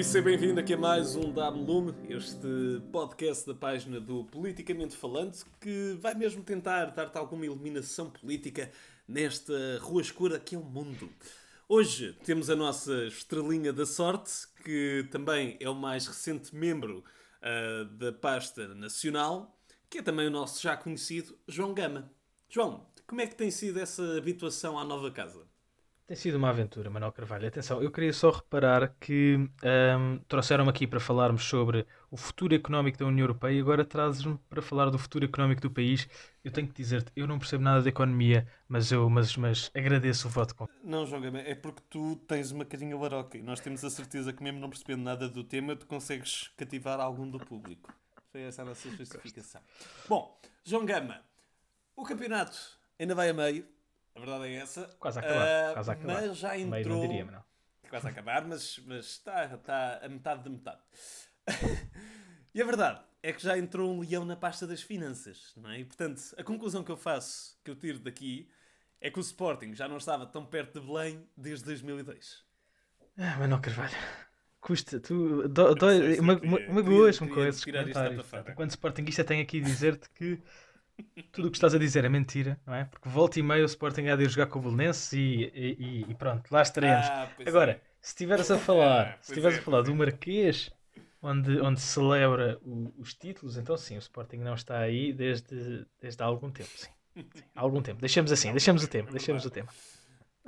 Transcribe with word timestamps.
E 0.00 0.02
seja 0.02 0.24
bem-vindo 0.24 0.58
aqui 0.58 0.72
a 0.72 0.78
mais 0.78 1.14
um 1.14 1.30
Lume, 1.30 1.92
este 2.08 2.80
podcast 2.90 3.46
da 3.46 3.54
página 3.54 4.00
do 4.00 4.24
Politicamente 4.24 4.96
Falante, 4.96 5.44
que 5.60 5.94
vai 6.00 6.14
mesmo 6.14 6.42
tentar 6.42 6.86
dar-te 6.86 7.18
alguma 7.18 7.44
iluminação 7.44 8.08
política 8.08 8.72
nesta 9.06 9.52
rua 9.82 10.00
escura 10.00 10.40
que 10.40 10.54
é 10.54 10.58
o 10.58 10.64
mundo. 10.64 11.12
Hoje 11.68 12.16
temos 12.24 12.48
a 12.48 12.56
nossa 12.56 13.08
estrelinha 13.08 13.74
da 13.74 13.84
sorte, 13.84 14.32
que 14.64 15.06
também 15.10 15.58
é 15.60 15.68
o 15.68 15.74
mais 15.74 16.06
recente 16.06 16.56
membro 16.56 17.04
uh, 17.42 17.84
da 17.84 18.10
pasta 18.10 18.68
nacional, 18.68 19.54
que 19.90 19.98
é 19.98 20.02
também 20.02 20.28
o 20.28 20.30
nosso 20.30 20.62
já 20.62 20.78
conhecido 20.78 21.36
João 21.46 21.74
Gama. 21.74 22.10
João, 22.48 22.86
como 23.06 23.20
é 23.20 23.26
que 23.26 23.36
tem 23.36 23.50
sido 23.50 23.78
essa 23.78 24.16
habituação 24.16 24.78
à 24.78 24.84
nova 24.84 25.10
casa? 25.10 25.49
Tem 26.10 26.16
sido 26.16 26.38
uma 26.38 26.48
aventura, 26.48 26.90
Manuel 26.90 27.12
Carvalho. 27.12 27.46
Atenção, 27.46 27.80
eu 27.80 27.88
queria 27.88 28.12
só 28.12 28.30
reparar 28.30 28.96
que 28.98 29.36
um, 29.36 30.18
trouxeram-me 30.26 30.68
aqui 30.68 30.84
para 30.84 30.98
falarmos 30.98 31.44
sobre 31.44 31.86
o 32.10 32.16
futuro 32.16 32.52
económico 32.52 32.98
da 32.98 33.06
União 33.06 33.22
Europeia 33.22 33.56
e 33.56 33.60
agora 33.60 33.84
trazes-me 33.84 34.36
para 34.48 34.60
falar 34.60 34.90
do 34.90 34.98
futuro 34.98 35.24
económico 35.24 35.60
do 35.60 35.70
país. 35.70 36.08
Eu 36.42 36.50
tenho 36.50 36.66
que 36.66 36.74
dizer-te, 36.74 37.12
eu 37.14 37.28
não 37.28 37.38
percebo 37.38 37.62
nada 37.62 37.80
de 37.80 37.90
economia, 37.90 38.44
mas 38.68 38.90
eu 38.90 39.08
mas, 39.08 39.36
mas 39.36 39.70
agradeço 39.72 40.26
o 40.26 40.30
voto. 40.32 40.68
Não, 40.82 41.06
João 41.06 41.22
Gama, 41.22 41.38
é 41.42 41.54
porque 41.54 41.80
tu 41.88 42.16
tens 42.26 42.50
uma 42.50 42.64
carinha 42.64 42.98
baroca 42.98 43.38
e 43.38 43.42
nós 43.42 43.60
temos 43.60 43.84
a 43.84 43.88
certeza 43.88 44.32
que 44.32 44.42
mesmo 44.42 44.58
não 44.58 44.68
percebendo 44.68 45.04
nada 45.04 45.28
do 45.28 45.44
tema, 45.44 45.76
tu 45.76 45.86
consegues 45.86 46.50
cativar 46.56 46.98
algum 46.98 47.30
do 47.30 47.38
público. 47.38 47.94
Foi 48.32 48.40
essa 48.40 48.62
a 48.62 48.64
nossa 48.64 48.90
justificação. 48.90 49.60
Bom, 50.08 50.36
João 50.64 50.84
Gama, 50.84 51.20
o 51.94 52.02
campeonato 52.02 52.58
ainda 52.98 53.14
vai 53.14 53.30
a 53.30 53.32
meio 53.32 53.64
a 54.14 54.18
verdade 54.18 54.46
é 54.46 54.54
essa. 54.54 54.84
Quase 54.98 55.18
a 55.18 55.22
acabar. 55.22 55.70
Uh, 55.70 55.74
quase 55.74 55.90
a 55.90 55.92
acabar. 55.92 56.12
Mas 56.14 56.36
já 56.36 56.58
entrou. 56.58 57.00
Meio 57.00 57.08
diria. 57.08 57.44
Quase 57.88 58.06
a 58.06 58.10
acabar, 58.10 58.46
mas, 58.46 58.78
mas 58.86 59.06
está, 59.06 59.44
está 59.46 60.00
a 60.02 60.08
metade 60.08 60.44
de 60.44 60.50
metade. 60.50 60.80
e 62.54 62.62
a 62.62 62.64
verdade 62.64 63.00
é 63.22 63.32
que 63.32 63.42
já 63.42 63.58
entrou 63.58 63.92
um 63.92 64.00
leão 64.00 64.24
na 64.24 64.36
pasta 64.36 64.66
das 64.66 64.80
finanças, 64.80 65.52
não 65.56 65.70
é? 65.70 65.80
E 65.80 65.84
portanto, 65.84 66.22
a 66.38 66.44
conclusão 66.44 66.84
que 66.84 66.90
eu 66.90 66.96
faço, 66.96 67.58
que 67.64 67.70
eu 67.70 67.74
tiro 67.74 67.98
daqui, 67.98 68.48
é 69.00 69.10
que 69.10 69.18
o 69.18 69.20
Sporting 69.20 69.74
já 69.74 69.88
não 69.88 69.96
estava 69.96 70.26
tão 70.26 70.44
perto 70.44 70.80
de 70.80 70.86
Belém 70.86 71.26
desde 71.36 71.64
2002. 71.64 72.44
Ah, 73.18 73.46
não, 73.46 73.60
Carvalho. 73.60 73.96
Custa, 74.60 75.00
tu 75.00 75.44
magoas-me 76.70 77.28
com 77.28 77.44
esses 77.44 77.64
comentários. 77.64 78.26
Enquanto 78.48 78.70
Sportingista 78.70 79.24
tenho 79.24 79.42
aqui 79.42 79.58
dizer-te 79.58 80.08
que 80.10 80.40
tudo 81.32 81.48
o 81.48 81.50
que 81.50 81.56
estás 81.56 81.74
a 81.74 81.78
dizer 81.78 82.04
é 82.04 82.08
mentira, 82.08 82.60
não 82.66 82.74
é? 82.74 82.84
Porque 82.84 83.08
volta 83.08 83.38
e 83.38 83.42
meia 83.42 83.62
o 83.62 83.66
Sporting 83.66 84.08
há 84.08 84.16
de 84.16 84.24
ir 84.24 84.28
jogar 84.28 84.46
com 84.46 84.58
o 84.58 84.62
Belenenses 84.62 85.12
e, 85.12 85.50
e, 85.54 86.06
e, 86.08 86.14
pronto, 86.14 86.50
lá 86.50 86.62
estaremos. 86.62 87.06
Ah, 87.06 87.30
Agora, 87.46 87.72
é. 87.72 87.80
se 88.00 88.10
estiveres 88.10 88.50
a 88.50 88.58
falar, 88.58 89.18
se 89.22 89.32
estiveres 89.32 89.58
é, 89.58 89.60
a 89.60 89.62
falar 89.62 89.82
do 89.82 89.94
Marquês, 89.94 90.70
onde, 91.22 91.60
onde 91.60 91.80
celebra 91.80 92.58
o, 92.62 92.92
os 92.98 93.14
títulos, 93.14 93.56
então 93.56 93.76
sim, 93.76 93.96
o 93.96 93.98
Sporting 93.98 94.38
não 94.38 94.54
está 94.54 94.78
aí 94.78 95.12
desde, 95.12 95.86
desde 96.00 96.22
há 96.22 96.26
algum 96.26 96.50
tempo, 96.50 96.70
sim. 96.74 96.88
sim 97.16 97.42
há 97.54 97.60
algum 97.60 97.82
tempo. 97.82 98.00
Deixamos 98.00 98.32
assim, 98.32 98.50
deixamos 98.52 98.82
o 98.82 98.88
tema, 98.88 99.10
deixamos 99.10 99.44
o 99.44 99.50
tema. 99.50 99.68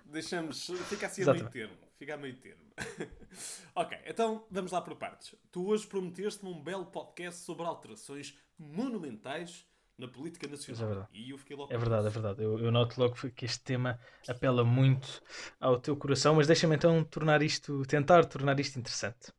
Deixamos, 0.06 0.70
fica 0.88 1.06
assim 1.06 1.22
a 1.22 1.32
meio 1.32 1.48
termo. 1.48 1.76
Fica 1.98 2.14
a 2.14 2.16
meio 2.16 2.36
termo. 2.36 2.62
ok, 3.74 3.98
então 4.06 4.44
vamos 4.50 4.72
lá 4.72 4.82
por 4.82 4.96
partes. 4.96 5.34
Tu 5.50 5.66
hoje 5.66 5.86
prometeste-me 5.86 6.50
um 6.50 6.62
belo 6.62 6.84
podcast 6.86 7.40
sobre 7.40 7.64
alterações 7.64 8.36
monumentais 8.58 9.66
na 10.02 10.08
política 10.08 10.48
nacional. 10.48 10.82
É 10.82 10.86
verdade. 10.86 11.08
E 11.14 11.30
eu 11.30 11.38
fiquei 11.38 11.56
logo 11.56 11.72
é 11.72 11.78
verdade, 11.78 12.06
é 12.06 12.10
verdade. 12.10 12.42
Eu, 12.42 12.58
eu 12.58 12.70
noto 12.72 13.00
logo 13.00 13.14
que 13.14 13.44
este 13.44 13.60
tema 13.60 13.98
apela 14.28 14.64
muito 14.64 15.22
ao 15.60 15.78
teu 15.78 15.96
coração, 15.96 16.34
mas 16.34 16.46
deixa-me 16.46 16.74
então 16.74 17.04
tornar 17.04 17.40
isto, 17.42 17.84
tentar 17.86 18.24
tornar 18.24 18.58
isto 18.58 18.78
interessante. 18.78 19.32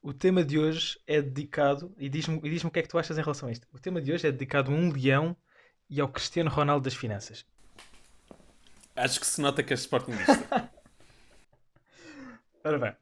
O 0.00 0.12
tema 0.12 0.42
de 0.42 0.58
hoje 0.58 0.98
é 1.06 1.20
dedicado, 1.20 1.94
e 1.98 2.08
diz-me 2.08 2.40
diz 2.40 2.64
o 2.64 2.70
que 2.70 2.78
é 2.78 2.82
que 2.82 2.88
tu 2.88 2.98
achas 2.98 3.18
em 3.18 3.22
relação 3.22 3.48
a 3.48 3.52
isto. 3.52 3.66
O 3.72 3.78
tema 3.78 4.00
de 4.00 4.12
hoje 4.12 4.26
é 4.26 4.32
dedicado 4.32 4.72
a 4.72 4.74
um 4.74 4.90
leão 4.90 5.36
e 5.90 6.00
ao 6.00 6.08
Cristiano 6.08 6.50
Ronaldo 6.50 6.84
das 6.84 6.94
finanças. 6.94 7.44
Acho 8.96 9.20
que 9.20 9.26
se 9.26 9.40
nota 9.40 9.62
que 9.62 9.72
és 9.72 9.80
Sportingista. 9.80 10.32
Ora 12.64 12.78
bem, 12.78 12.96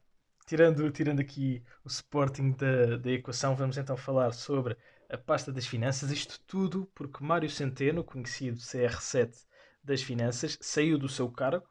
tirando, 0.47 0.91
tirando 0.91 1.21
aqui 1.21 1.63
o 1.85 1.89
Sporting 1.89 2.53
da, 2.53 2.97
da 2.97 3.11
equação, 3.11 3.55
vamos 3.55 3.79
então 3.79 3.97
falar 3.97 4.33
sobre 4.33 4.77
a 5.11 5.17
pasta 5.17 5.53
das 5.53 5.67
finanças. 5.67 6.11
Isto 6.11 6.41
tudo 6.47 6.91
porque 6.95 7.23
Mário 7.23 7.49
Centeno, 7.51 8.05
conhecido 8.05 8.59
CR7 8.59 9.45
das 9.83 10.03
Finanças, 10.03 10.59
saiu 10.61 10.99
do 10.99 11.09
seu 11.09 11.31
cargo 11.31 11.67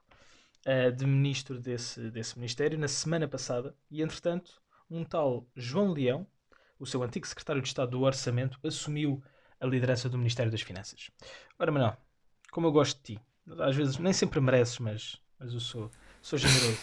uh, 0.66 0.92
de 0.92 1.06
ministro 1.06 1.60
desse, 1.60 2.10
desse 2.12 2.38
ministério 2.38 2.78
na 2.78 2.88
semana 2.88 3.28
passada 3.28 3.76
e, 3.90 4.02
entretanto, 4.02 4.62
um 4.90 5.04
tal 5.04 5.48
João 5.56 5.92
Leão, 5.92 6.28
o 6.80 6.86
seu 6.86 7.02
antigo 7.04 7.28
secretário 7.28 7.62
de 7.62 7.68
Estado 7.68 7.92
do 7.92 8.02
Orçamento, 8.02 8.60
assumiu 8.64 9.24
a 9.60 9.66
liderança 9.66 10.10
do 10.10 10.18
Ministério 10.18 10.52
das 10.52 10.62
Finanças. 10.62 11.10
Ora, 11.58 11.72
Manuel, 11.72 11.98
como 12.52 12.68
eu 12.68 12.72
gosto 12.72 12.98
de 12.98 13.16
ti, 13.16 13.22
às 13.60 13.76
vezes 13.76 13.98
nem 13.98 14.14
sempre 14.14 14.40
mereces, 14.40 14.80
mas, 14.80 15.22
mas 15.40 15.54
eu 15.54 15.60
sou 15.60 15.92
sou 16.26 16.40
generoso. 16.40 16.80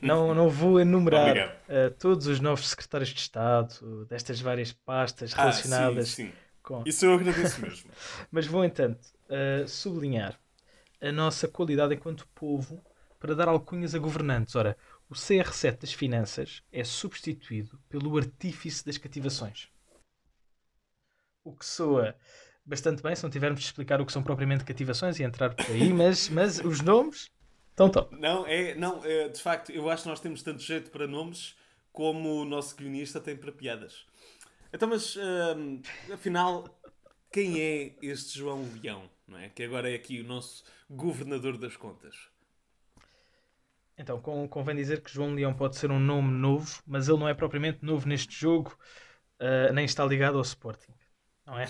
não, 0.00 0.32
não 0.32 0.48
vou 0.48 0.78
enumerar 0.78 1.60
uh, 1.68 1.90
todos 1.98 2.28
os 2.28 2.38
novos 2.38 2.68
secretários 2.68 3.08
de 3.08 3.18
Estado 3.18 4.06
destas 4.08 4.40
várias 4.40 4.72
pastas 4.72 5.32
relacionadas 5.32 6.12
ah, 6.12 6.14
sim, 6.14 6.26
sim. 6.26 6.32
com. 6.62 6.84
Isso 6.86 7.04
eu 7.04 7.14
agradeço 7.14 7.60
mesmo. 7.60 7.90
Mas 8.30 8.46
vou, 8.46 8.64
entanto, 8.64 9.04
uh, 9.28 9.66
sublinhar 9.66 10.38
a 11.02 11.10
nossa 11.10 11.48
qualidade 11.48 11.94
enquanto 11.94 12.28
povo 12.28 12.80
para 13.18 13.34
dar 13.34 13.48
alcunhas 13.48 13.92
a 13.92 13.98
governantes. 13.98 14.54
Ora, 14.54 14.76
o 15.10 15.14
CR7 15.14 15.80
das 15.80 15.92
finanças 15.92 16.62
é 16.70 16.84
substituído 16.84 17.80
pelo 17.88 18.16
artífice 18.16 18.86
das 18.86 18.96
cativações. 18.96 19.68
O 21.42 21.52
que 21.52 21.66
soa 21.66 22.14
bastante 22.64 23.02
bem 23.02 23.16
se 23.16 23.24
não 23.24 23.30
tivermos 23.30 23.58
de 23.60 23.66
explicar 23.66 24.00
o 24.00 24.06
que 24.06 24.12
são 24.12 24.22
propriamente 24.22 24.64
cativações 24.64 25.18
e 25.18 25.24
entrar 25.24 25.54
por 25.54 25.66
aí, 25.66 25.92
mas, 25.92 26.28
mas 26.28 26.60
os 26.60 26.80
nomes 26.80 27.30
então 27.76 27.90
tá. 27.90 28.06
Não, 28.10 28.46
é, 28.46 28.74
não 28.74 29.04
é, 29.04 29.28
de 29.28 29.38
facto, 29.38 29.70
eu 29.70 29.90
acho 29.90 30.04
que 30.04 30.08
nós 30.08 30.18
temos 30.18 30.42
tanto 30.42 30.62
jeito 30.62 30.90
para 30.90 31.06
nomes 31.06 31.54
como 31.92 32.40
o 32.40 32.44
nosso 32.46 32.74
guionista 32.74 33.20
tem 33.20 33.36
para 33.36 33.52
piadas. 33.52 34.06
Então, 34.72 34.88
mas 34.88 35.14
hum, 35.14 35.82
afinal, 36.10 36.64
quem 37.30 37.60
é 37.60 37.94
este 38.00 38.38
João 38.38 38.66
Leão, 38.82 39.10
não 39.28 39.38
é? 39.38 39.50
Que 39.50 39.62
agora 39.62 39.90
é 39.90 39.94
aqui 39.94 40.20
o 40.22 40.24
nosso 40.24 40.64
governador 40.88 41.58
das 41.58 41.76
contas. 41.76 42.16
Então, 43.98 44.20
convém 44.48 44.74
dizer 44.74 45.02
que 45.02 45.12
João 45.12 45.34
Leão 45.34 45.52
pode 45.52 45.76
ser 45.76 45.90
um 45.90 46.00
nome 46.00 46.30
novo, 46.30 46.82
mas 46.86 47.08
ele 47.08 47.18
não 47.18 47.28
é 47.28 47.34
propriamente 47.34 47.84
novo 47.84 48.08
neste 48.08 48.34
jogo, 48.34 48.74
uh, 49.38 49.72
nem 49.74 49.84
está 49.84 50.02
ligado 50.04 50.38
ao 50.38 50.42
Sporting, 50.42 50.92
não 51.44 51.58
é? 51.58 51.66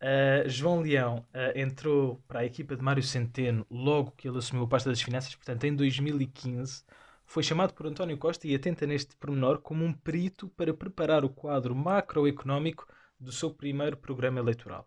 Uh, 0.00 0.46
João 0.46 0.80
Leão 0.80 1.24
uh, 1.32 1.58
entrou 1.58 2.22
para 2.28 2.40
a 2.40 2.44
equipa 2.44 2.76
de 2.76 2.82
Mário 2.82 3.02
Centeno 3.02 3.66
logo 3.70 4.10
que 4.10 4.28
ele 4.28 4.38
assumiu 4.38 4.64
a 4.64 4.68
pasta 4.68 4.90
das 4.90 5.00
finanças, 5.00 5.34
portanto 5.34 5.64
em 5.64 5.74
2015. 5.74 6.84
Foi 7.24 7.42
chamado 7.42 7.72
por 7.72 7.86
António 7.86 8.16
Costa 8.18 8.46
e 8.46 8.54
atenta 8.54 8.86
neste 8.86 9.16
pormenor 9.16 9.58
como 9.60 9.84
um 9.84 9.92
perito 9.92 10.48
para 10.50 10.74
preparar 10.74 11.24
o 11.24 11.30
quadro 11.30 11.74
macroeconómico 11.74 12.86
do 13.18 13.32
seu 13.32 13.50
primeiro 13.50 13.96
programa 13.96 14.38
eleitoral. 14.38 14.86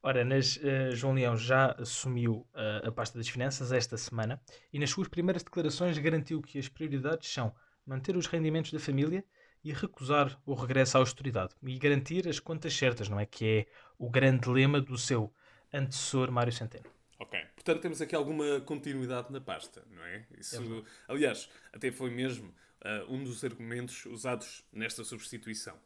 Ora, 0.00 0.24
nas, 0.24 0.56
uh, 0.56 0.92
João 0.92 1.14
Leão 1.14 1.36
já 1.36 1.72
assumiu 1.72 2.46
a 2.84 2.92
pasta 2.92 3.18
das 3.18 3.28
finanças 3.28 3.72
esta 3.72 3.96
semana 3.96 4.40
e 4.72 4.78
nas 4.78 4.90
suas 4.90 5.08
primeiras 5.08 5.42
declarações 5.42 5.98
garantiu 5.98 6.40
que 6.40 6.60
as 6.60 6.68
prioridades 6.68 7.28
são 7.28 7.52
manter 7.84 8.16
os 8.16 8.28
rendimentos 8.28 8.72
da 8.72 8.78
família 8.78 9.24
e 9.64 9.72
recusar 9.72 10.40
o 10.46 10.54
regresso 10.54 10.96
à 10.96 11.00
austeridade 11.00 11.54
e 11.62 11.78
garantir 11.78 12.28
as 12.28 12.38
contas 12.38 12.74
certas, 12.74 13.08
não 13.08 13.18
é? 13.18 13.26
Que 13.26 13.46
é 13.46 13.66
o 13.98 14.08
grande 14.08 14.48
lema 14.48 14.80
do 14.80 14.96
seu 14.96 15.32
antecessor 15.72 16.30
Mário 16.30 16.52
Centeno. 16.52 16.86
Ok, 17.18 17.40
portanto 17.54 17.80
temos 17.80 18.00
aqui 18.00 18.14
alguma 18.14 18.60
continuidade 18.60 19.32
na 19.32 19.40
pasta, 19.40 19.82
não 19.90 20.02
é? 20.02 20.26
Isso, 20.38 20.56
é 20.56 21.12
aliás, 21.12 21.48
até 21.72 21.90
foi 21.90 22.10
mesmo 22.10 22.48
uh, 22.48 23.12
um 23.12 23.24
dos 23.24 23.42
argumentos 23.42 24.04
usados 24.06 24.64
nesta 24.72 25.02
substituição. 25.02 25.76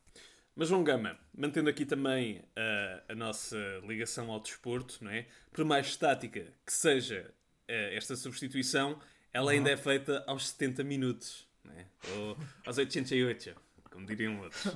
Mas 0.55 0.69
João 0.69 0.83
Gama, 0.83 1.19
mantendo 1.33 1.71
aqui 1.71 1.87
também 1.87 2.39
uh, 2.39 3.03
a 3.09 3.15
nossa 3.15 3.57
ligação 3.87 4.31
ao 4.31 4.41
desporto, 4.41 4.99
não 5.03 5.11
é? 5.11 5.27
Por 5.53 5.65
mais 5.65 5.87
estática 5.87 6.53
que 6.67 6.73
seja 6.73 7.33
uh, 7.69 7.73
esta 7.95 8.17
substituição, 8.17 9.01
ela 9.33 9.47
uhum. 9.47 9.59
ainda 9.59 9.71
é 9.71 9.77
feita 9.77 10.25
aos 10.27 10.49
70 10.49 10.83
minutos, 10.83 11.49
não 11.71 11.81
é? 11.81 11.87
Ou 12.17 12.37
aos 12.67 12.79
88 12.79 13.55
como 13.91 14.07
diriam 14.07 14.41
outros. 14.41 14.67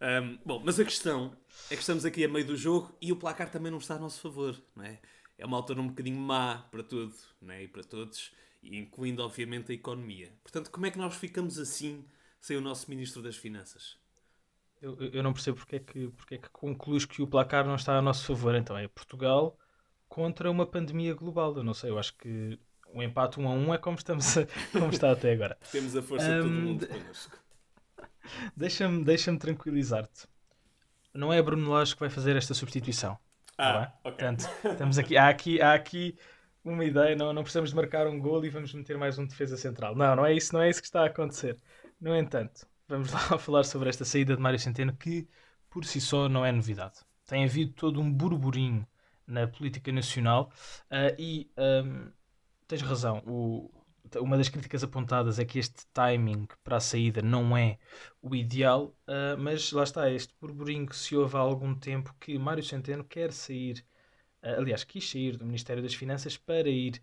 Um, 0.00 0.38
bom, 0.44 0.62
mas 0.64 0.78
a 0.78 0.84
questão 0.84 1.36
é 1.70 1.74
que 1.74 1.80
estamos 1.80 2.04
aqui 2.04 2.24
a 2.24 2.28
meio 2.28 2.44
do 2.44 2.56
jogo 2.56 2.94
e 3.00 3.12
o 3.12 3.16
placar 3.16 3.50
também 3.50 3.70
não 3.70 3.78
está 3.78 3.94
a 3.94 3.98
nosso 3.98 4.20
favor, 4.20 4.60
não 4.74 4.84
é? 4.84 4.98
É 5.38 5.46
uma 5.46 5.56
altura 5.56 5.80
um 5.80 5.88
bocadinho 5.88 6.18
má 6.18 6.66
para 6.70 6.82
tudo, 6.82 7.14
é? 7.48 7.62
E 7.62 7.68
para 7.68 7.82
todos, 7.82 8.32
incluindo 8.62 9.22
obviamente 9.22 9.70
a 9.70 9.74
economia. 9.74 10.32
Portanto, 10.42 10.70
como 10.70 10.86
é 10.86 10.90
que 10.90 10.98
nós 10.98 11.14
ficamos 11.14 11.58
assim 11.58 12.04
sem 12.40 12.56
o 12.56 12.60
nosso 12.60 12.90
Ministro 12.90 13.22
das 13.22 13.36
Finanças? 13.36 13.98
Eu, 14.80 14.96
eu 14.98 15.22
não 15.22 15.32
percebo 15.32 15.56
porque 15.58 15.76
é, 15.76 15.78
que, 15.78 16.08
porque 16.08 16.34
é 16.34 16.38
que 16.38 16.50
concluís 16.50 17.04
que 17.04 17.22
o 17.22 17.26
placar 17.26 17.66
não 17.66 17.76
está 17.76 17.96
a 17.96 18.02
nosso 18.02 18.26
favor. 18.26 18.54
Então 18.54 18.76
é 18.76 18.88
Portugal 18.88 19.58
contra 20.08 20.50
uma 20.50 20.66
pandemia 20.66 21.14
global. 21.14 21.56
Eu 21.56 21.64
não 21.64 21.74
sei, 21.74 21.90
eu 21.90 21.98
acho 21.98 22.14
que 22.16 22.58
o 22.92 23.02
empate 23.02 23.40
1 23.40 23.48
a 23.48 23.52
1 23.52 23.74
é 23.74 23.78
como, 23.78 23.96
estamos 23.96 24.38
a, 24.38 24.46
como 24.72 24.90
está 24.90 25.12
até 25.12 25.32
agora. 25.32 25.56
Temos 25.70 25.96
a 25.96 26.02
força 26.02 26.26
de 26.26 26.40
todo 26.40 26.50
mundo 26.50 26.86
connosco. 26.86 27.38
Deixa-me 28.56 29.04
deixa 29.04 29.36
tranquilizar-te. 29.36 30.26
Não 31.14 31.32
é 31.32 31.40
Bruno 31.40 31.70
Lage 31.70 31.94
que 31.94 32.00
vai 32.00 32.10
fazer 32.10 32.36
esta 32.36 32.54
substituição. 32.54 33.18
Tá 33.56 33.84
ah, 33.84 33.92
ok. 34.04 34.10
Portanto, 34.12 34.48
estamos 34.64 34.98
aqui, 34.98 35.16
há 35.16 35.28
aqui, 35.28 35.60
há 35.62 35.74
aqui 35.74 36.16
uma 36.64 36.84
ideia, 36.84 37.14
não, 37.14 37.32
não 37.32 37.42
precisamos 37.42 37.70
de 37.70 37.76
marcar 37.76 38.06
um 38.06 38.18
gol 38.18 38.44
e 38.44 38.50
vamos 38.50 38.74
meter 38.74 38.98
mais 38.98 39.18
um 39.18 39.24
defesa 39.24 39.56
central. 39.56 39.94
Não, 39.94 40.16
não 40.16 40.26
é 40.26 40.34
isso, 40.34 40.52
não 40.52 40.60
é 40.60 40.68
isso 40.68 40.80
que 40.80 40.86
está 40.86 41.02
a 41.02 41.06
acontecer. 41.06 41.56
No 42.00 42.14
entanto, 42.14 42.66
vamos 42.88 43.10
lá 43.12 43.38
falar 43.38 43.64
sobre 43.64 43.88
esta 43.88 44.04
saída 44.04 44.36
de 44.36 44.42
Mário 44.42 44.58
Centeno 44.58 44.94
que 44.94 45.28
por 45.70 45.84
si 45.84 46.00
só 46.00 46.28
não 46.28 46.44
é 46.44 46.52
novidade. 46.52 47.00
Tem 47.26 47.44
havido 47.44 47.72
todo 47.72 48.00
um 48.00 48.12
burburinho 48.12 48.86
na 49.26 49.46
política 49.46 49.90
nacional 49.90 50.52
uh, 50.90 51.14
e 51.18 51.50
um, 51.56 52.10
tens 52.66 52.82
razão. 52.82 53.22
O, 53.26 53.70
uma 54.20 54.36
das 54.36 54.48
críticas 54.48 54.84
apontadas 54.84 55.38
é 55.38 55.44
que 55.44 55.58
este 55.58 55.86
timing 55.92 56.46
para 56.62 56.76
a 56.76 56.80
saída 56.80 57.22
não 57.22 57.56
é 57.56 57.78
o 58.22 58.34
ideal, 58.34 58.94
uh, 59.08 59.36
mas 59.38 59.72
lá 59.72 59.82
está, 59.82 60.10
este 60.10 60.34
burburinho 60.40 60.86
que 60.86 60.96
se 60.96 61.16
houve 61.16 61.36
há 61.36 61.40
algum 61.40 61.74
tempo 61.74 62.14
que 62.20 62.38
Mário 62.38 62.62
Centeno 62.62 63.04
quer 63.04 63.32
sair, 63.32 63.84
uh, 64.42 64.58
aliás, 64.58 64.84
quis 64.84 65.08
sair 65.08 65.36
do 65.36 65.44
Ministério 65.44 65.82
das 65.82 65.94
Finanças 65.94 66.36
para 66.36 66.68
ir 66.68 67.02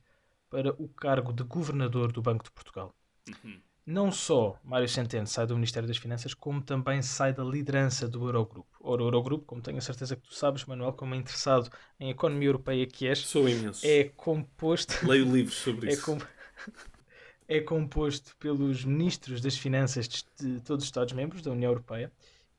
para 0.49 0.71
o 0.81 0.87
cargo 0.87 1.33
de 1.33 1.43
governador 1.43 2.11
do 2.11 2.21
Banco 2.21 2.43
de 2.43 2.51
Portugal. 2.51 2.95
Uhum. 3.27 3.61
Não 3.85 4.11
só 4.11 4.57
Mário 4.63 4.87
Centeno 4.87 5.27
sai 5.27 5.45
do 5.45 5.55
Ministério 5.55 5.87
das 5.87 5.97
Finanças, 5.97 6.33
como 6.33 6.61
também 6.61 7.01
sai 7.01 7.33
da 7.33 7.43
liderança 7.43 8.07
do 8.07 8.25
Eurogrupo. 8.25 8.77
Ora, 8.79 9.03
o 9.03 9.07
Eurogrupo, 9.07 9.45
como 9.45 9.61
tenho 9.61 9.77
a 9.77 9.81
certeza 9.81 10.15
que 10.15 10.21
tu 10.21 10.33
sabes, 10.33 10.63
Manuel, 10.65 10.93
como 10.93 11.13
é 11.15 11.17
interessado 11.17 11.69
em 11.99 12.09
economia 12.09 12.47
europeia 12.47 12.87
que 12.87 13.07
és, 13.07 13.19
Sou 13.19 13.47
imenso. 13.47 13.85
é 13.85 14.05
composto. 14.15 14.93
Leio 15.05 15.29
livros 15.29 15.57
sobre 15.57 15.89
é 15.89 15.93
isso. 15.93 16.05
Com... 16.05 16.17
é 17.45 17.59
composto 17.59 18.35
pelos 18.37 18.85
ministros 18.85 19.41
das 19.41 19.57
Finanças 19.57 20.07
de 20.07 20.61
todos 20.61 20.83
os 20.83 20.87
Estados-membros 20.87 21.41
da 21.41 21.51
União 21.51 21.71
Europeia 21.71 22.09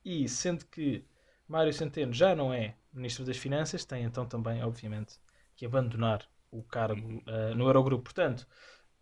e, 0.03 0.29
sendo 0.29 0.63
que 0.67 1.03
Mário 1.47 1.73
Centeno 1.73 2.13
já 2.13 2.35
não 2.35 2.53
é 2.53 2.75
Ministro 2.93 3.25
das 3.25 3.37
Finanças, 3.37 3.83
tem 3.83 4.03
então 4.03 4.27
também, 4.27 4.63
obviamente, 4.63 5.15
que 5.55 5.65
abandonar 5.65 6.25
o 6.51 6.63
cargo 6.63 7.23
uh, 7.27 7.55
no 7.55 7.65
Eurogrupo. 7.65 8.03
Portanto, 8.03 8.47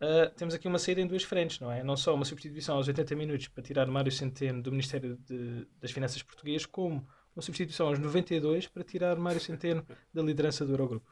uh, 0.03 0.35
temos 0.35 0.53
aqui 0.53 0.67
uma 0.67 0.79
saída 0.79 1.01
em 1.01 1.07
duas 1.07 1.23
frentes, 1.23 1.59
não 1.59 1.71
é? 1.71 1.83
Não 1.83 1.95
só 1.95 2.13
uma 2.13 2.25
substituição 2.25 2.75
aos 2.75 2.87
80 2.87 3.15
minutos 3.15 3.47
para 3.47 3.63
tirar 3.63 3.87
Mário 3.87 4.11
Centeno 4.11 4.61
do 4.61 4.71
Ministério 4.71 5.17
de, 5.27 5.65
das 5.79 5.91
Finanças 5.91 6.21
português, 6.21 6.65
como 6.65 7.07
uma 7.35 7.41
substituição 7.41 7.87
aos 7.87 7.99
92 7.99 8.67
para 8.67 8.83
tirar 8.83 9.15
Mário 9.15 9.39
Centeno 9.39 9.85
da 10.13 10.21
liderança 10.21 10.65
do 10.65 10.73
Eurogrupo. 10.73 11.09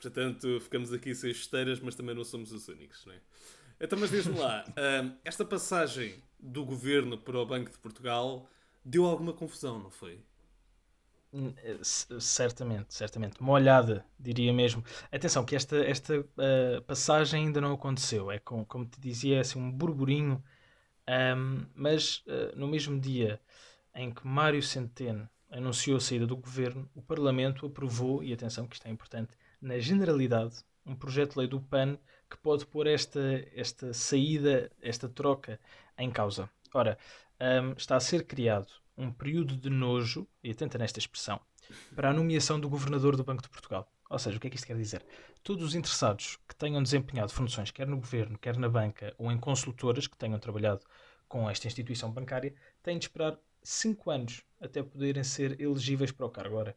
Portanto, 0.00 0.60
ficamos 0.60 0.92
aqui 0.92 1.14
sem 1.14 1.30
esteiras, 1.30 1.80
mas 1.80 1.94
também 1.94 2.14
não 2.14 2.24
somos 2.24 2.52
os 2.52 2.68
únicos, 2.68 3.04
não 3.06 3.14
é? 3.14 3.20
Então, 3.80 3.98
mas 3.98 4.10
diz-me 4.10 4.38
lá, 4.38 4.64
uh, 4.68 5.16
esta 5.24 5.44
passagem 5.44 6.22
do 6.38 6.64
governo 6.64 7.18
para 7.18 7.38
o 7.38 7.46
Banco 7.46 7.70
de 7.70 7.78
Portugal 7.78 8.48
deu 8.84 9.04
alguma 9.04 9.32
confusão, 9.32 9.78
não 9.78 9.90
foi? 9.90 10.20
Hum, 11.32 11.52
eh, 11.58 11.78
certamente, 12.20 12.94
certamente. 12.94 13.40
Uma 13.40 13.52
olhada, 13.52 14.04
diria 14.18 14.52
mesmo. 14.52 14.82
Atenção, 15.12 15.44
que 15.44 15.54
esta, 15.56 15.76
esta 15.78 16.20
uh, 16.20 16.82
passagem 16.86 17.46
ainda 17.46 17.60
não 17.60 17.74
aconteceu. 17.74 18.30
É 18.30 18.38
com, 18.38 18.64
como 18.64 18.86
te 18.86 19.00
dizia, 19.00 19.36
é 19.36 19.40
assim, 19.40 19.58
um 19.58 19.70
burburinho. 19.70 20.42
Um, 21.08 21.66
mas 21.74 22.24
uh, 22.26 22.56
no 22.56 22.66
mesmo 22.66 22.98
dia 22.98 23.40
em 23.94 24.10
que 24.12 24.26
Mário 24.26 24.62
Centeno 24.62 25.28
anunciou 25.50 25.96
a 25.96 26.00
saída 26.00 26.26
do 26.26 26.36
governo, 26.36 26.88
o 26.94 27.02
Parlamento 27.02 27.66
aprovou, 27.66 28.22
e 28.22 28.32
atenção 28.32 28.66
que 28.66 28.74
isto 28.74 28.86
é 28.86 28.90
importante, 28.90 29.32
na 29.60 29.78
generalidade, 29.78 30.64
um 30.84 30.94
projeto 30.94 31.32
de 31.32 31.38
lei 31.40 31.48
do 31.48 31.60
PAN 31.60 31.98
que 32.30 32.36
pode 32.36 32.66
pôr 32.66 32.86
esta, 32.86 33.20
esta 33.54 33.92
saída, 33.92 34.70
esta 34.82 35.08
troca 35.08 35.60
em 35.98 36.10
causa. 36.10 36.50
Ora, 36.74 36.98
um, 37.40 37.72
está 37.72 37.96
a 37.96 38.00
ser 38.00 38.24
criado 38.24 38.68
um 38.96 39.12
período 39.12 39.56
de 39.56 39.68
nojo, 39.68 40.26
e 40.42 40.50
atenta 40.50 40.78
nesta 40.78 40.98
expressão, 40.98 41.40
para 41.94 42.10
a 42.10 42.12
nomeação 42.12 42.58
do 42.58 42.68
governador 42.68 43.16
do 43.16 43.24
Banco 43.24 43.42
de 43.42 43.48
Portugal. 43.48 43.90
Ou 44.08 44.18
seja, 44.18 44.36
o 44.36 44.40
que 44.40 44.46
é 44.46 44.50
que 44.50 44.56
isto 44.56 44.66
quer 44.66 44.76
dizer? 44.76 45.04
Todos 45.42 45.64
os 45.64 45.74
interessados 45.74 46.38
que 46.48 46.54
tenham 46.54 46.82
desempenhado 46.82 47.32
funções, 47.32 47.70
quer 47.70 47.86
no 47.86 47.96
governo, 47.96 48.38
quer 48.38 48.56
na 48.56 48.68
banca, 48.68 49.14
ou 49.18 49.30
em 49.30 49.38
consultoras 49.38 50.06
que 50.06 50.16
tenham 50.16 50.38
trabalhado 50.38 50.80
com 51.28 51.50
esta 51.50 51.66
instituição 51.66 52.10
bancária, 52.10 52.54
têm 52.82 52.98
de 52.98 53.06
esperar 53.06 53.36
5 53.62 54.10
anos 54.10 54.42
até 54.60 54.82
poderem 54.82 55.24
ser 55.24 55.60
elegíveis 55.60 56.12
para 56.12 56.26
o 56.26 56.30
cargo. 56.30 56.56
Ora, 56.56 56.76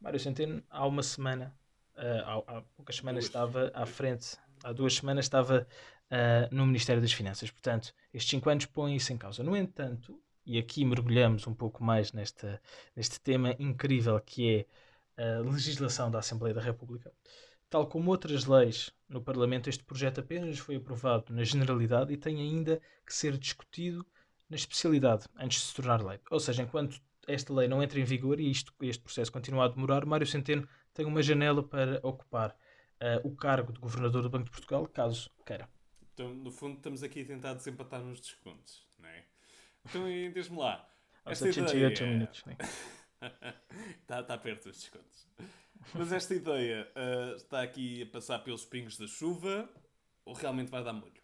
Mário 0.00 0.18
Centeno, 0.18 0.62
há 0.70 0.86
uma 0.86 1.02
semana, 1.02 1.54
uh, 1.96 2.44
há, 2.46 2.58
há, 2.58 2.62
poucas 2.76 2.96
semanas, 2.96 3.24
estava 3.24 3.70
à 3.74 3.84
frente, 3.84 4.38
há 4.64 4.72
duas 4.72 4.94
semanas, 4.94 5.26
estava 5.26 5.66
uh, 6.10 6.54
no 6.54 6.66
Ministério 6.66 7.02
das 7.02 7.12
Finanças. 7.12 7.50
Portanto, 7.50 7.92
estes 8.12 8.30
5 8.30 8.48
anos 8.48 8.66
põem 8.66 8.96
isso 8.96 9.12
em 9.12 9.18
causa. 9.18 9.42
No 9.42 9.54
entanto, 9.54 10.18
e 10.50 10.58
aqui 10.58 10.84
mergulhamos 10.84 11.46
um 11.46 11.54
pouco 11.54 11.84
mais 11.84 12.12
nesta, 12.12 12.60
neste 12.96 13.20
tema 13.20 13.54
incrível 13.56 14.20
que 14.20 14.66
é 15.16 15.36
a 15.36 15.38
legislação 15.42 16.10
da 16.10 16.18
Assembleia 16.18 16.52
da 16.52 16.60
República. 16.60 17.12
Tal 17.68 17.86
como 17.86 18.10
outras 18.10 18.46
leis 18.46 18.90
no 19.08 19.22
Parlamento, 19.22 19.70
este 19.70 19.84
projeto 19.84 20.18
apenas 20.18 20.58
foi 20.58 20.74
aprovado 20.74 21.32
na 21.32 21.44
generalidade 21.44 22.12
e 22.12 22.16
tem 22.16 22.40
ainda 22.40 22.82
que 23.06 23.14
ser 23.14 23.38
discutido 23.38 24.04
na 24.48 24.56
especialidade 24.56 25.26
antes 25.36 25.60
de 25.60 25.66
se 25.68 25.74
tornar 25.74 26.04
lei. 26.04 26.18
Ou 26.28 26.40
seja, 26.40 26.64
enquanto 26.64 27.00
esta 27.28 27.54
lei 27.54 27.68
não 27.68 27.80
entra 27.80 28.00
em 28.00 28.04
vigor 28.04 28.40
e 28.40 28.50
isto, 28.50 28.74
este 28.80 29.04
processo 29.04 29.30
continua 29.30 29.66
a 29.66 29.68
demorar, 29.68 30.04
Mário 30.04 30.26
Centeno 30.26 30.68
tem 30.92 31.06
uma 31.06 31.22
janela 31.22 31.62
para 31.62 32.00
ocupar 32.02 32.50
uh, 32.50 33.24
o 33.24 33.36
cargo 33.36 33.72
de 33.72 33.78
Governador 33.78 34.22
do 34.22 34.30
Banco 34.30 34.46
de 34.46 34.50
Portugal, 34.50 34.84
caso 34.88 35.30
queira. 35.46 35.68
Então, 36.12 36.34
no 36.34 36.50
fundo, 36.50 36.74
estamos 36.78 37.04
aqui 37.04 37.22
a 37.22 37.24
tentar 37.24 37.54
desempatar 37.54 38.02
nos 38.02 38.20
descontos, 38.20 38.84
não 38.98 39.08
é? 39.08 39.29
Então, 39.88 40.04
diz-me 40.32 40.58
lá. 40.58 40.88
Esta 41.26 41.48
ideia... 41.48 41.90
minutos. 42.06 42.44
está, 44.00 44.20
está 44.20 44.38
perto 44.38 44.68
dos 44.68 44.78
descontos. 44.78 45.26
Mas 45.94 46.12
esta 46.12 46.34
ideia 46.34 46.88
uh, 46.94 47.36
está 47.36 47.62
aqui 47.62 48.02
a 48.02 48.06
passar 48.06 48.38
pelos 48.40 48.64
pingos 48.64 48.96
da 48.98 49.06
chuva 49.06 49.68
ou 50.24 50.34
realmente 50.34 50.70
vai 50.70 50.84
dar 50.84 50.92
molho? 50.92 51.20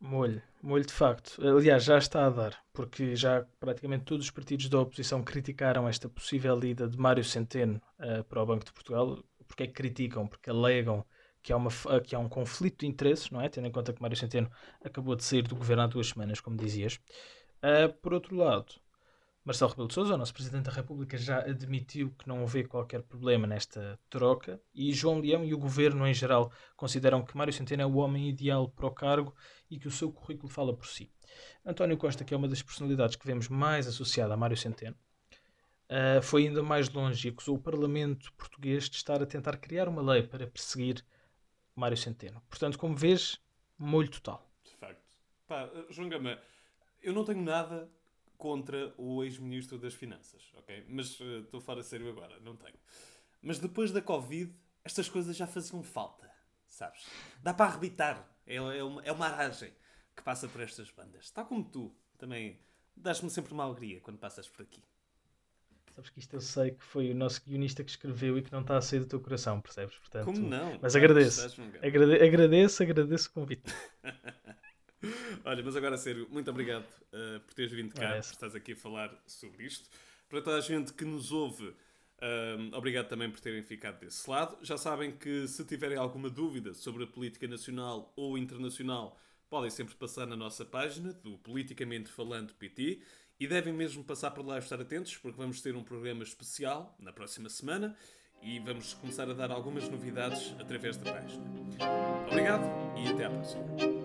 Molho, 0.00 0.42
molho 0.62 0.84
de 0.84 0.92
facto. 0.92 1.40
Aliás, 1.46 1.84
já 1.84 1.98
está 1.98 2.26
a 2.26 2.30
dar, 2.30 2.58
porque 2.72 3.16
já 3.16 3.46
praticamente 3.58 4.04
todos 4.04 4.26
os 4.26 4.30
partidos 4.30 4.68
da 4.68 4.80
oposição 4.80 5.22
criticaram 5.22 5.88
esta 5.88 6.08
possível 6.08 6.62
ida 6.62 6.88
de 6.88 6.98
Mário 6.98 7.24
Centeno 7.24 7.80
uh, 7.98 8.22
para 8.24 8.42
o 8.42 8.46
Banco 8.46 8.64
de 8.64 8.72
Portugal. 8.72 9.24
Porque 9.46 9.64
é 9.64 9.66
que 9.66 9.72
criticam? 9.72 10.26
Porque 10.26 10.50
alegam 10.50 11.04
que 11.44 11.52
há, 11.52 11.56
uma, 11.58 11.70
que 12.02 12.16
há 12.16 12.18
um 12.18 12.28
conflito 12.28 12.80
de 12.80 12.86
interesses, 12.86 13.30
não 13.30 13.38
é? 13.38 13.50
Tendo 13.50 13.66
em 13.66 13.70
conta 13.70 13.92
que 13.92 14.00
Mário 14.00 14.16
Centeno 14.16 14.50
acabou 14.82 15.14
de 15.14 15.22
sair 15.22 15.42
do 15.42 15.54
governo 15.54 15.82
há 15.82 15.86
duas 15.86 16.08
semanas, 16.08 16.40
como 16.40 16.56
dizias. 16.56 16.98
Uh, 17.62 17.92
por 18.00 18.14
outro 18.14 18.34
lado, 18.34 18.74
Marcelo 19.44 19.70
Rebelo 19.72 19.88
de 19.88 19.94
Sousa, 19.94 20.14
o 20.14 20.16
nosso 20.16 20.32
Presidente 20.32 20.64
da 20.64 20.72
República, 20.72 21.18
já 21.18 21.40
admitiu 21.40 22.14
que 22.18 22.26
não 22.26 22.46
vê 22.46 22.64
qualquer 22.64 23.02
problema 23.02 23.46
nesta 23.46 24.00
troca 24.08 24.58
e 24.74 24.90
João 24.94 25.20
Leão 25.20 25.44
e 25.44 25.52
o 25.52 25.58
Governo 25.58 26.06
em 26.06 26.14
geral 26.14 26.50
consideram 26.74 27.22
que 27.22 27.36
Mário 27.36 27.52
Centeno 27.52 27.82
é 27.82 27.86
o 27.86 27.96
homem 27.96 28.26
ideal 28.26 28.66
para 28.70 28.86
o 28.86 28.90
cargo 28.90 29.34
e 29.70 29.78
que 29.78 29.86
o 29.86 29.90
seu 29.90 30.10
currículo 30.10 30.48
fala 30.48 30.74
por 30.74 30.86
si. 30.86 31.12
António 31.62 31.98
Costa, 31.98 32.24
que 32.24 32.32
é 32.32 32.36
uma 32.38 32.48
das 32.48 32.62
personalidades 32.62 33.16
que 33.16 33.26
vemos 33.26 33.50
mais 33.50 33.86
associada 33.86 34.32
a 34.32 34.36
Mário 34.36 34.56
Centeno, 34.56 34.96
uh, 35.90 36.22
foi 36.22 36.46
ainda 36.46 36.62
mais 36.62 36.88
longe 36.88 37.28
e 37.28 37.30
acusou 37.30 37.56
o 37.56 37.62
Parlamento 37.62 38.32
português 38.32 38.88
de 38.88 38.96
estar 38.96 39.22
a 39.22 39.26
tentar 39.26 39.58
criar 39.58 39.90
uma 39.90 40.00
lei 40.00 40.22
para 40.22 40.46
perseguir 40.46 41.04
Mário 41.74 41.96
Centeno. 41.96 42.40
Portanto, 42.48 42.78
como 42.78 42.96
vês, 42.96 43.40
molho 43.78 44.10
total. 44.10 44.50
De 44.64 44.74
facto. 44.76 45.16
Pá, 45.46 45.68
João 45.90 46.08
Gama, 46.08 46.40
eu 47.02 47.12
não 47.12 47.24
tenho 47.24 47.42
nada 47.42 47.90
contra 48.36 48.94
o 48.96 49.22
ex-ministro 49.22 49.78
das 49.78 49.94
Finanças, 49.94 50.50
ok? 50.54 50.86
Mas 50.88 51.18
uh, 51.20 51.40
estou 51.40 51.60
fora 51.60 51.80
a 51.80 51.84
sério 51.84 52.08
agora, 52.08 52.38
não 52.40 52.56
tenho. 52.56 52.78
Mas 53.42 53.58
depois 53.58 53.90
da 53.90 54.00
Covid, 54.00 54.54
estas 54.82 55.08
coisas 55.08 55.36
já 55.36 55.46
faziam 55.46 55.82
falta, 55.82 56.30
sabes? 56.66 57.06
Dá 57.42 57.52
para 57.52 57.66
arrebitar. 57.66 58.30
É, 58.46 58.56
é, 58.56 58.84
uma, 58.84 59.02
é 59.02 59.12
uma 59.12 59.26
aragem 59.26 59.72
que 60.14 60.22
passa 60.22 60.48
por 60.48 60.60
estas 60.60 60.90
bandas. 60.90 61.24
Está 61.24 61.44
como 61.44 61.64
tu, 61.64 61.94
também 62.18 62.60
dás-me 62.96 63.30
sempre 63.30 63.52
uma 63.52 63.64
alegria 63.64 64.00
quando 64.00 64.18
passas 64.18 64.48
por 64.48 64.62
aqui. 64.62 64.82
Sabes 65.94 66.10
que 66.10 66.18
isto 66.18 66.34
eu 66.34 66.40
sei 66.40 66.72
que 66.72 66.82
foi 66.82 67.12
o 67.12 67.14
nosso 67.14 67.40
guionista 67.44 67.84
que 67.84 67.90
escreveu 67.90 68.36
e 68.36 68.42
que 68.42 68.50
não 68.50 68.62
está 68.62 68.76
a 68.76 68.80
sair 68.80 68.98
do 68.98 69.06
teu 69.06 69.20
coração, 69.20 69.60
percebes? 69.60 69.94
Portanto, 69.96 70.24
Como 70.24 70.40
não? 70.40 70.76
Mas 70.82 70.96
agradeço. 70.96 71.62
Agrade 71.80 72.14
agradeço, 72.20 72.82
agradeço 72.82 73.28
o 73.28 73.32
convite. 73.32 73.72
Olha, 75.44 75.62
mas 75.62 75.76
agora 75.76 75.94
a 75.94 75.98
sério, 75.98 76.26
muito 76.30 76.50
obrigado 76.50 76.86
uh, 77.12 77.38
por 77.40 77.54
teres 77.54 77.70
vindo 77.70 77.94
cá, 77.94 78.10
por 78.10 78.18
estás 78.18 78.56
aqui 78.56 78.72
a 78.72 78.76
falar 78.76 79.22
sobre 79.24 79.64
isto. 79.64 79.88
Para 80.28 80.42
toda 80.42 80.56
a 80.56 80.60
gente 80.60 80.92
que 80.92 81.04
nos 81.04 81.30
ouve, 81.30 81.68
uh, 81.68 82.76
obrigado 82.76 83.06
também 83.06 83.30
por 83.30 83.38
terem 83.38 83.62
ficado 83.62 84.00
desse 84.00 84.28
lado. 84.28 84.58
Já 84.62 84.76
sabem 84.76 85.12
que 85.12 85.46
se 85.46 85.64
tiverem 85.64 85.96
alguma 85.96 86.28
dúvida 86.28 86.74
sobre 86.74 87.04
a 87.04 87.06
política 87.06 87.46
nacional 87.46 88.12
ou 88.16 88.36
internacional, 88.36 89.16
podem 89.48 89.70
sempre 89.70 89.94
passar 89.94 90.26
na 90.26 90.34
nossa 90.34 90.64
página 90.64 91.12
do 91.12 91.38
Politicamente 91.38 92.10
Falando 92.10 92.52
PT 92.54 93.00
e 93.38 93.46
devem 93.46 93.72
mesmo 93.72 94.04
passar 94.04 94.30
por 94.30 94.44
lá 94.44 94.56
e 94.56 94.58
estar 94.58 94.80
atentos, 94.80 95.16
porque 95.16 95.36
vamos 95.36 95.60
ter 95.60 95.74
um 95.74 95.82
programa 95.82 96.22
especial 96.22 96.94
na 96.98 97.12
próxima 97.12 97.48
semana 97.48 97.96
e 98.42 98.58
vamos 98.60 98.94
começar 98.94 99.28
a 99.28 99.32
dar 99.32 99.50
algumas 99.50 99.88
novidades 99.88 100.54
através 100.60 100.96
da 100.96 101.12
página. 101.12 101.44
Obrigado 102.30 102.64
e 102.98 103.08
até 103.08 103.24
à 103.24 103.30
próxima. 103.30 104.03